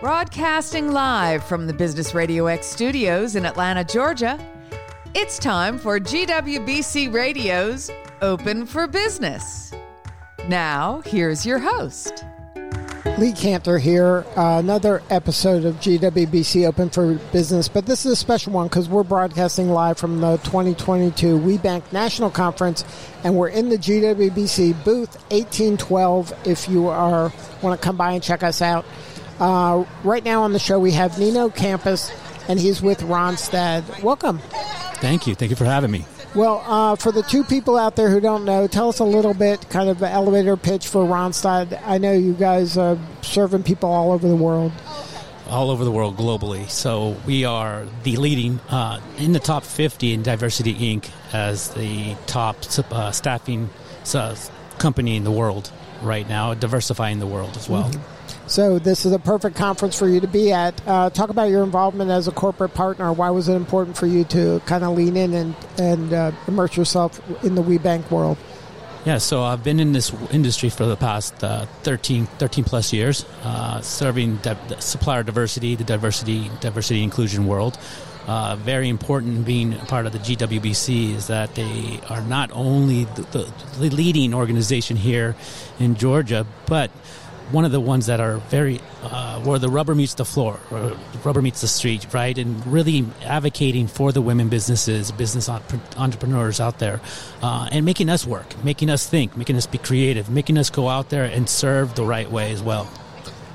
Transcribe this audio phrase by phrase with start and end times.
[0.00, 4.38] Broadcasting live from the Business Radio X studios in Atlanta, Georgia,
[5.12, 7.90] it's time for GWBC Radio's
[8.22, 9.72] Open for Business.
[10.46, 12.24] Now, here's your host.
[13.18, 14.24] Lee Kantor here.
[14.36, 18.88] Uh, another episode of GWBC Open for Business, but this is a special one because
[18.88, 22.84] we're broadcasting live from the 2022 WBENC National Conference,
[23.24, 26.32] and we're in the GWBC booth 1812.
[26.44, 28.84] If you are want to come by and check us out,
[29.40, 32.10] uh, right now on the show we have Nino Campus,
[32.48, 34.02] and he's with Randstad.
[34.02, 34.38] Welcome.
[35.00, 35.34] Thank you.
[35.34, 36.04] Thank you for having me.
[36.34, 39.34] Well, uh, for the two people out there who don't know, tell us a little
[39.34, 41.80] bit, kind of elevator pitch for Randstad.
[41.84, 44.72] I know you guys are serving people all over the world.
[45.48, 46.68] All over the world, globally.
[46.68, 51.10] So we are the leading uh, in the top 50 in Diversity Inc.
[51.32, 52.56] as the top
[52.90, 53.70] uh, staffing
[54.78, 55.70] company in the world
[56.02, 57.90] right now, diversifying the world as well.
[57.90, 58.48] Mm-hmm.
[58.48, 60.80] So this is a perfect conference for you to be at.
[60.86, 63.12] Uh, talk about your involvement as a corporate partner.
[63.12, 66.76] Why was it important for you to kind of lean in and and uh, immerse
[66.76, 68.38] yourself in the WBENC world?
[69.04, 73.24] Yeah, so I've been in this industry for the past uh, 13, 13 plus years,
[73.42, 77.78] uh, serving di- supplier diversity, the diversity diversity inclusion world.
[78.28, 83.22] Uh, very important being part of the GWBC is that they are not only the,
[83.78, 85.34] the, leading organization here
[85.78, 86.90] in Georgia, but
[87.52, 90.94] one of the ones that are very uh, where the rubber meets the floor, or
[91.24, 92.36] rubber meets the street, right?
[92.36, 97.00] And really advocating for the women businesses, business entrepreneurs out there,
[97.40, 100.90] uh, and making us work, making us think, making us be creative, making us go
[100.90, 102.90] out there and serve the right way as well.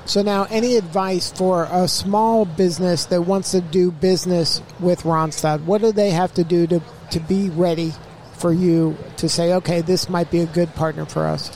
[0.06, 5.64] So now, any advice for a small business that wants to do business with Randstad?
[5.64, 7.94] What do they have to do to to be ready
[8.34, 11.52] for you to say, okay, this might be a good partner for us?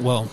[0.00, 0.30] Well,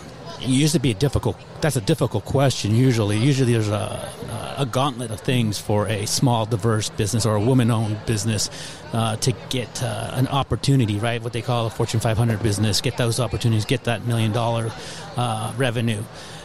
[0.54, 1.38] used to be a difficult.
[1.62, 2.76] That's a difficult question.
[2.76, 4.10] Usually, usually there's a,
[4.58, 8.50] a gauntlet of things for a small, diverse business or a woman-owned business
[8.94, 11.22] uh, to get uh, an opportunity, right?
[11.22, 14.72] What they call a Fortune 500 business, get those opportunities, get that million-dollar
[15.18, 16.04] uh, revenue.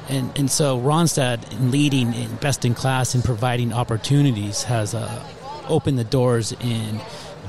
[0.08, 5.24] And, and so Randstad, in leading in best in class in providing opportunities, has uh,
[5.68, 7.00] opened the doors in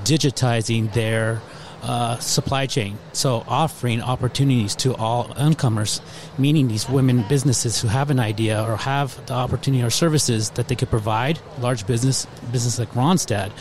[0.04, 1.42] digitizing their
[1.82, 2.98] uh, supply chain.
[3.14, 6.02] So offering opportunities to all incomers,
[6.38, 10.68] meaning these women businesses who have an idea or have the opportunity or services that
[10.68, 13.52] they could provide, large business business like Randstad,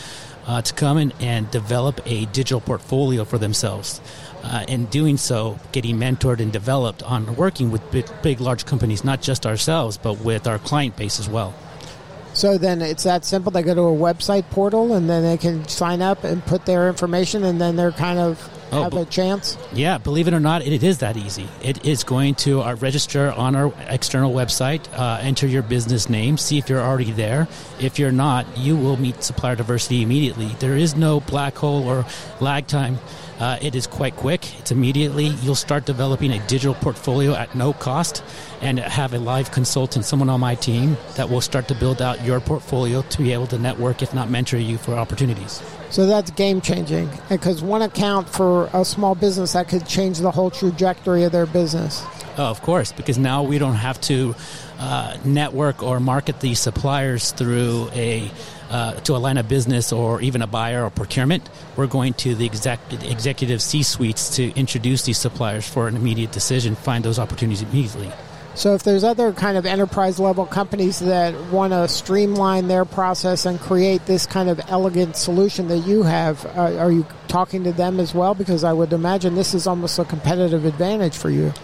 [0.46, 4.00] uh, to come in and develop a digital portfolio for themselves.
[4.42, 9.04] Uh, in doing so, getting mentored and developed on working with big, big, large companies,
[9.04, 11.54] not just ourselves, but with our client base as well.
[12.40, 13.52] So then it's that simple.
[13.52, 16.88] They go to a website portal and then they can sign up and put their
[16.88, 19.58] information, and then they're kind of oh, have a chance.
[19.74, 21.46] Yeah, believe it or not, it is that easy.
[21.62, 26.38] It is going to uh, register on our external website, uh, enter your business name,
[26.38, 27.46] see if you're already there.
[27.78, 30.48] If you're not, you will meet supplier diversity immediately.
[30.60, 32.06] There is no black hole or
[32.40, 33.00] lag time.
[33.40, 34.58] Uh, it is quite quick.
[34.58, 35.28] It's immediately.
[35.42, 38.22] You'll start developing a digital portfolio at no cost
[38.60, 42.22] and have a live consultant, someone on my team, that will start to build out
[42.22, 45.62] your portfolio to be able to network, if not mentor you for opportunities.
[45.88, 50.30] So that's game changing because one account for a small business that could change the
[50.30, 52.04] whole trajectory of their business.
[52.36, 54.34] Oh, of course, because now we don't have to
[54.78, 58.30] uh, network or market these suppliers through a
[58.70, 62.34] uh, to a line of business or even a buyer or procurement, we're going to
[62.34, 67.18] the exec- executive C suites to introduce these suppliers for an immediate decision, find those
[67.18, 68.10] opportunities immediately.
[68.54, 73.46] So, if there's other kind of enterprise level companies that want to streamline their process
[73.46, 77.72] and create this kind of elegant solution that you have, uh, are you talking to
[77.72, 78.34] them as well?
[78.34, 81.54] Because I would imagine this is almost a competitive advantage for you.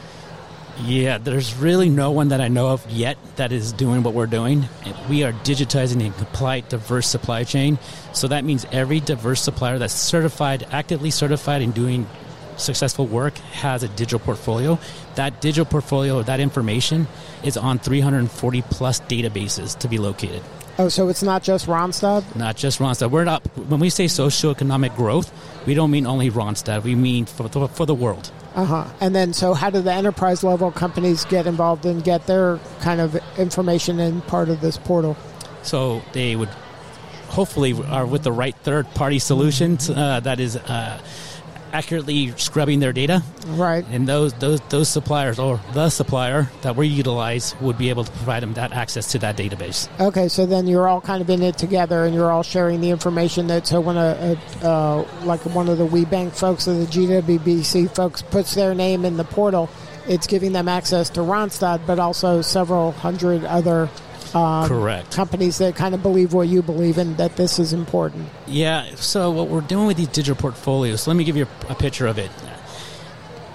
[0.85, 4.27] Yeah, there's really no one that I know of yet that is doing what we're
[4.27, 4.69] doing.
[5.09, 7.79] We are digitizing a complete diverse supply chain.
[8.13, 12.07] So that means every diverse supplier that's certified, actively certified and doing
[12.59, 14.79] successful work has a digital portfolio.
[15.15, 17.07] That digital portfolio, that information
[17.43, 20.43] is on 340 plus databases to be located.
[20.79, 22.37] Oh, so it's not just Randstad?
[22.37, 23.11] Not just Randstad.
[23.11, 23.43] We're not.
[23.57, 25.33] When we say socioeconomic growth,
[25.67, 26.83] we don't mean only Randstad.
[26.83, 28.31] We mean for the, for the world.
[28.57, 28.85] Uh huh.
[29.01, 33.03] And then, so how do the enterprise level companies get involved and get their kind
[33.03, 35.15] of information in part of this portal?
[35.63, 36.49] So they would
[37.29, 40.99] hopefully are with the right third party solutions uh, that is uh,
[41.77, 43.23] accurately scrubbing their data.
[43.49, 43.85] Right.
[43.91, 48.11] And those those those suppliers or the supplier that we utilize would be able to
[48.13, 49.89] provide them that access to that database.
[50.01, 52.91] Okay, so then you're all kind of in it together, and you're all sharing the
[52.91, 53.49] information.
[53.49, 57.95] That so when a, a uh, like one of the WBENC folks or the GWBC
[57.95, 59.69] folks puts their name in the portal,
[60.09, 63.91] it's giving them access to Randstad, but also several hundred other
[64.37, 65.11] um, Correct.
[65.13, 68.29] companies that kind of believe what you believe in that this is important.
[68.47, 68.95] Yeah.
[68.97, 72.07] So what we're doing with these digital portfolios, let me give you a, a picture
[72.07, 72.31] of it.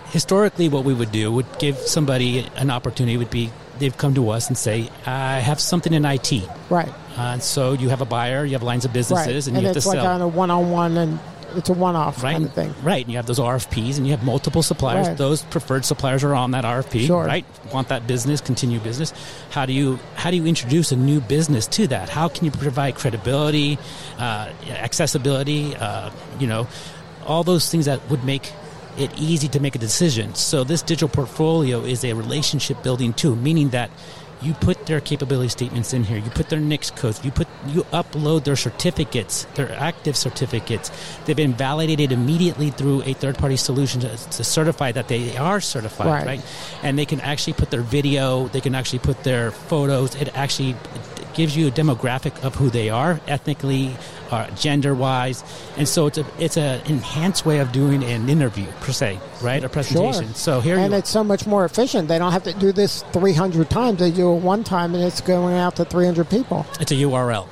[0.07, 3.15] Historically, what we would do would give somebody an opportunity.
[3.15, 3.49] Would be
[3.79, 6.91] they've come to us and say, "I have something in IT." Right.
[7.15, 8.95] Uh, so you have a buyer, you have lines of Right.
[8.95, 9.91] businesses, And, you have to sell.
[9.93, 11.19] and you have it's to like on a one-on-one, and
[11.55, 12.33] it's a one-off right?
[12.33, 12.73] kind of thing.
[12.83, 13.03] Right.
[13.03, 15.07] And you have those RFPs and you have multiple suppliers.
[15.07, 15.17] Right.
[15.17, 17.23] Those preferred suppliers are on that RFP, Sure.
[17.23, 17.45] right?
[17.73, 19.13] Want that business, continue business.
[19.49, 22.09] How do you how do you introduce a new business to that?
[22.09, 23.77] How can you provide credibility,
[24.17, 26.09] uh, accessibility, uh,
[26.39, 26.67] you know,
[27.25, 28.51] all those things that would make
[28.97, 30.35] it easy to make a decision.
[30.35, 33.89] So this digital portfolio is a relationship building tool, meaning that
[34.41, 37.83] you put their capability statements in here, you put their NAICS codes, you put you
[37.93, 40.91] upload their certificates, their active certificates.
[41.25, 45.61] They've been validated immediately through a third party solution to, to certify that they are
[45.61, 46.25] certified, Right.
[46.25, 46.41] right.
[46.81, 50.15] And they can actually put their video, they can actually put their photos.
[50.15, 50.75] It actually
[51.33, 53.95] gives you a demographic of who they are ethnically,
[54.31, 55.43] uh, gender wise,
[55.77, 59.63] and so it's a it's a enhanced way of doing an interview per se, right?
[59.63, 60.27] A presentation.
[60.27, 60.33] Sure.
[60.33, 62.07] So here and it's so much more efficient.
[62.07, 63.99] They don't have to do this 300 times.
[63.99, 66.65] They do it one time, and it's going out to 300 people.
[66.79, 67.47] it's a URL,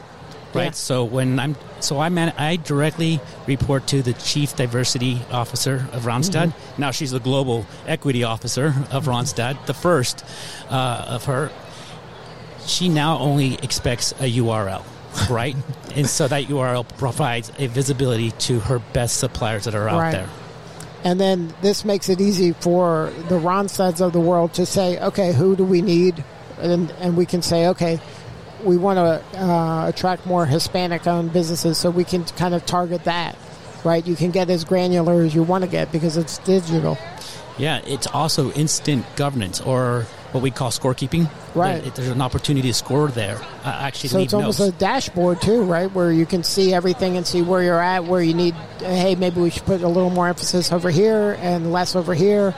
[0.53, 0.65] right?
[0.65, 0.71] Yeah.
[0.71, 6.03] So when I'm so I man I directly report to the chief diversity officer of
[6.03, 6.47] Randstad.
[6.49, 6.81] Mm-hmm.
[6.81, 10.23] Now she's the global equity officer of Randstad, the first
[10.69, 11.51] uh, of her.
[12.65, 14.83] She now only expects a URL.
[15.29, 15.55] Right,
[15.95, 20.11] and so that URL provides a visibility to her best suppliers that are out Right.
[20.11, 20.29] there.
[21.03, 25.31] And then this makes it easy for the Randstads of the world to say, okay,
[25.33, 26.23] who do we need?
[26.59, 27.99] And, and we can say, okay,
[28.63, 33.05] we want to uh, attract more Hispanic owned businesses, so we can kind of target
[33.05, 33.37] that,
[33.85, 34.05] right?
[34.05, 36.97] You can get as granular as you want to get because it's digital.
[37.57, 41.29] Yeah, it's also instant governance or what we call scorekeeping.
[41.55, 41.81] Right.
[41.81, 43.37] There- there's an opportunity to score there.
[43.65, 44.75] Uh, actually, So it's almost notes.
[44.75, 45.91] a dashboard too, right?
[45.93, 48.55] Where you can see everything and see where you're at, where you need.
[48.79, 52.53] Hey, maybe we should put a little more emphasis over here and less over here.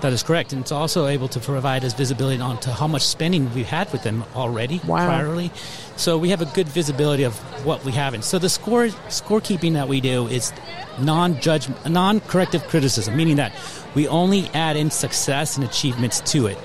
[0.00, 3.54] That is correct, and it's also able to provide us visibility onto how much spending
[3.54, 5.08] we've had with them already Wow.
[5.08, 5.50] priorly.
[5.94, 8.12] So we have a good visibility of what we have.
[8.12, 10.52] And so the score scorekeeping that we do is
[10.98, 13.52] non-judge, non-corrective criticism, meaning that
[13.94, 16.58] we only add in success and achievements to it.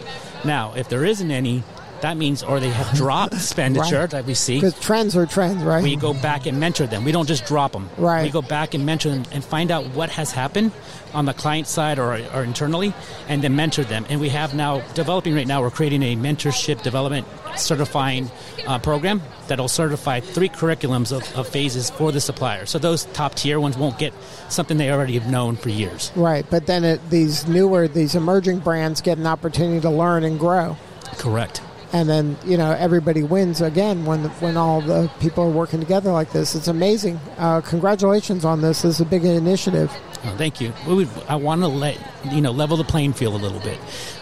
[0.45, 1.63] Now, if there isn't any,
[2.02, 4.10] that means or they have dropped expenditure Right.
[4.12, 4.56] that we see.
[4.56, 5.84] Because trends are trends, right?
[5.84, 7.04] we go back and mentor them.
[7.04, 7.90] We don't just drop them.
[7.98, 8.24] Right.
[8.24, 10.72] We go back and mentor them and find out what has happened
[11.14, 12.94] on the client side or, or internally,
[13.28, 14.06] and then mentor them.
[14.10, 15.62] And we have now developing right now.
[15.62, 18.30] We're creating a mentorship development certifying
[18.68, 22.66] uh, program that'll certify three curriculums of, of phases for the supplier.
[22.66, 24.14] So those top tier ones won't get
[24.50, 26.12] something they already have known for years.
[26.16, 30.38] Right, but then it, these newer, these emerging brands get an opportunity to learn and
[30.40, 30.78] grow,
[31.18, 31.62] Correct.
[31.94, 36.12] And then you know everybody wins again when when all the people are working together
[36.12, 36.56] like this.
[36.56, 37.19] It's amazing.
[37.38, 38.81] Uh, congratulations on this.
[38.81, 39.92] This is a big initiative.
[40.25, 40.74] Oh, thank you.
[40.88, 41.98] Would, I want to let
[42.31, 43.78] you know level the playing field a little bit.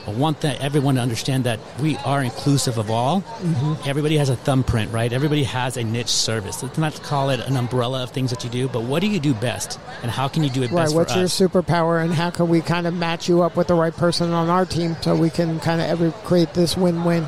[0.06, 3.22] I want that everyone to understand that we are inclusive of all.
[3.22, 3.90] Mm-hmm.
[3.90, 5.12] Everybody has a thumbprint, right?
[5.12, 6.62] Everybody has a niche service.
[6.62, 9.20] Let's not call it an umbrella of things that you do, but what do you
[9.20, 10.84] do best, and how can you do it Right.
[10.84, 11.40] best What's for your us?
[11.40, 14.50] superpower, and how can we kind of match you up with the right person on
[14.50, 17.26] our team so we can kind of ever create this win-win?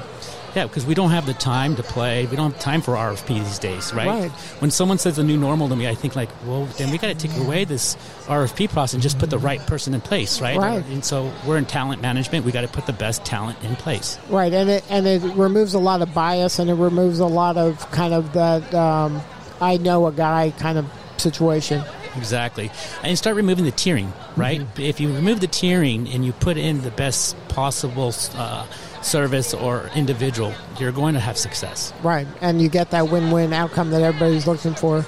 [0.58, 2.26] Yeah, because we don't have the time to play.
[2.26, 4.08] We don't have time for RFP these days, right?
[4.08, 4.32] Right.
[4.60, 7.10] When someone says the new normal to me, I think like, well, then we got
[7.10, 7.96] to take away this
[8.26, 10.58] RFP process and just put the right person in place, right?
[10.58, 10.84] Right.
[10.88, 12.44] And so we're in talent management.
[12.44, 14.18] We got to put the best talent in place.
[14.30, 17.56] Right, and it and it removes a lot of bias, and it removes a lot
[17.58, 19.22] of kind of that um,
[19.62, 21.84] I know a guy kind of situation.
[22.18, 22.72] Exactly.
[23.04, 24.62] And start removing the tiering, right?
[24.62, 24.82] Mm-hmm.
[24.82, 28.66] If you remove the tiering and you put in the best possible uh,
[29.02, 31.94] service or individual, you're going to have success.
[32.04, 35.06] Right, and you get that win-win outcome that everybody's looking for.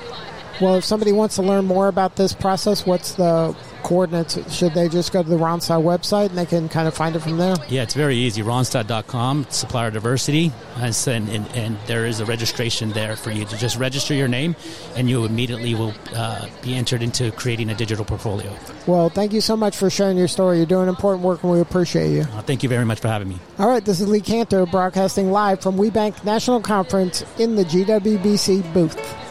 [0.62, 4.54] Well, if somebody wants to learn more about this process, what's the coordinates?
[4.54, 7.20] Should they just go to the Randstad website and they can kind of find it
[7.20, 7.56] from there?
[7.70, 8.42] Yeah, it's very easy.
[8.42, 13.58] Randstad.com, supplier diversity, and, and, and, and there is a registration there for you to
[13.58, 14.56] just register your name,
[14.96, 18.54] and you immediately will uh, be entered into creating a digital portfolio.
[18.86, 20.58] Well, thank you so much for sharing your story.
[20.58, 22.22] You're doing important work, and we appreciate you.
[22.22, 23.40] Uh, thank you very much for having me.
[23.60, 28.74] All right, this is Lee Kantor broadcasting live from WBENC National Conference in the GWBC
[28.74, 29.29] booth.